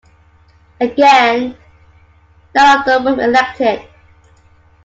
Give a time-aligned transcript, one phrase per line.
[0.79, 1.55] Again,
[2.55, 3.87] none of them were elected.